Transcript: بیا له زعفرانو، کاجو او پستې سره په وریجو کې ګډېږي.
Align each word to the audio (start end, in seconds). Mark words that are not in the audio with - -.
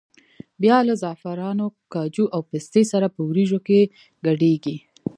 بیا 0.61 0.77
له 0.87 0.93
زعفرانو، 1.01 1.67
کاجو 1.93 2.25
او 2.35 2.41
پستې 2.49 2.83
سره 2.91 3.07
په 3.15 3.19
وریجو 3.29 3.59
کې 3.67 3.79
ګډېږي. 4.25 4.77